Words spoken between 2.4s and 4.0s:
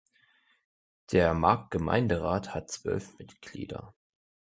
hat zwölf Mitglieder.